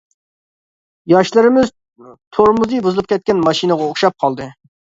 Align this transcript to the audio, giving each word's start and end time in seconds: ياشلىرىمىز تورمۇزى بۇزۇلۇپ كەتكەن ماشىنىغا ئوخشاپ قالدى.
ياشلىرىمىز 1.13 1.69
تورمۇزى 2.39 2.81
بۇزۇلۇپ 2.89 3.13
كەتكەن 3.15 3.47
ماشىنىغا 3.47 3.89
ئوخشاپ 3.93 4.21
قالدى. 4.27 4.53